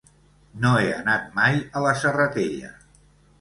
No 0.63 0.71
he 0.83 0.87
anat 0.93 1.27
mai 1.35 1.61
a 1.81 1.85
la 1.85 1.93
Serratella. 2.01 2.73